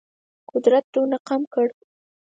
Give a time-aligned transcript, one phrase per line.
[0.51, 1.67] قدرت دونه کم کړ.